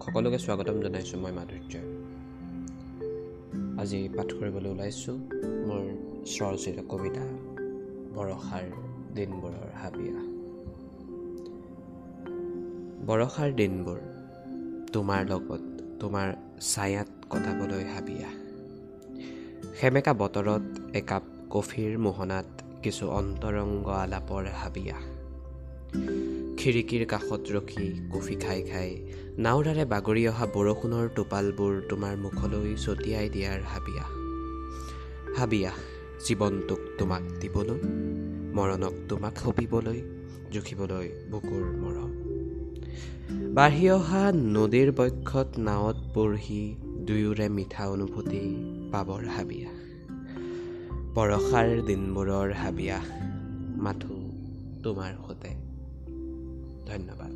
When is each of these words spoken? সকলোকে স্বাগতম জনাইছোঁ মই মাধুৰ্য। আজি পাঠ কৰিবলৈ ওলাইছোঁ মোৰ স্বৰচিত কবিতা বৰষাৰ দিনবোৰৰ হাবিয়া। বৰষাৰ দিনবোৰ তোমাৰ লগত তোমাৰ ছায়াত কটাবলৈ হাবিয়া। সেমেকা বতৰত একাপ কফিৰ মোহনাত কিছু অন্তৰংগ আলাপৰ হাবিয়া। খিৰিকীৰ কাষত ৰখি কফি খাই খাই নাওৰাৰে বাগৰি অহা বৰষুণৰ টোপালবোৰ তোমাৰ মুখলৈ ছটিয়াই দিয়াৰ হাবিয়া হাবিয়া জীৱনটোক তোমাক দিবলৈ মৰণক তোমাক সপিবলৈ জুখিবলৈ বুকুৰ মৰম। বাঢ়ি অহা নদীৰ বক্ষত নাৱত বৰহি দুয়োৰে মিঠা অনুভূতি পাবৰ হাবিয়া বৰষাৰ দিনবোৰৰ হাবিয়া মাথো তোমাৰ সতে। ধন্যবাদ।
সকলোকে 0.00 0.38
স্বাগতম 0.38 0.80
জনাইছোঁ 0.80 1.20
মই 1.20 1.32
মাধুৰ্য। 1.32 1.74
আজি 3.80 4.08
পাঠ 4.16 4.32
কৰিবলৈ 4.32 4.70
ওলাইছোঁ 4.70 5.16
মোৰ 5.68 5.82
স্বৰচিত 6.26 6.78
কবিতা 6.88 7.24
বৰষাৰ 8.14 8.64
দিনবোৰৰ 9.14 9.70
হাবিয়া। 9.82 10.18
বৰষাৰ 13.06 13.52
দিনবোৰ 13.52 13.98
তোমাৰ 14.92 15.26
লগত 15.28 15.62
তোমাৰ 16.00 16.32
ছায়াত 16.60 17.08
কটাবলৈ 17.30 17.84
হাবিয়া। 17.84 18.30
সেমেকা 19.80 20.14
বতৰত 20.14 20.62
একাপ 20.94 21.22
কফিৰ 21.50 21.98
মোহনাত 21.98 22.46
কিছু 22.82 23.10
অন্তৰংগ 23.10 23.88
আলাপৰ 23.88 24.44
হাবিয়া। 24.44 25.13
খিৰিকীৰ 26.64 27.02
কাষত 27.06 27.42
ৰখি 27.54 27.86
কফি 28.12 28.34
খাই 28.42 28.60
খাই 28.68 28.90
নাওৰাৰে 29.44 29.84
বাগৰি 29.84 30.22
অহা 30.28 30.46
বৰষুণৰ 30.54 31.08
টোপালবোৰ 31.16 31.72
তোমাৰ 31.90 32.14
মুখলৈ 32.16 32.70
ছটিয়াই 32.84 33.26
দিয়াৰ 33.34 33.60
হাবিয়া 33.72 34.04
হাবিয়া 35.38 35.72
জীৱনটোক 36.26 36.80
তোমাক 36.98 37.22
দিবলৈ 37.40 37.80
মৰণক 38.56 38.94
তোমাক 39.08 39.34
সপিবলৈ 39.44 40.00
জুখিবলৈ 40.52 41.08
বুকুৰ 41.30 41.66
মৰম। 41.82 42.12
বাঢ়ি 43.54 43.84
অহা 43.90 44.22
নদীৰ 44.56 44.92
বক্ষত 44.92 45.48
নাৱত 45.68 45.98
বৰহি 46.14 46.62
দুয়োৰে 47.06 47.46
মিঠা 47.48 47.84
অনুভূতি 47.88 48.42
পাবৰ 48.92 49.22
হাবিয়া 49.36 49.70
বৰষাৰ 51.14 51.68
দিনবোৰৰ 51.86 52.48
হাবিয়া 52.62 52.98
মাথো 53.84 54.16
তোমাৰ 54.82 55.12
সতে। 55.28 55.73
ধন্যবাদ। 56.94 57.32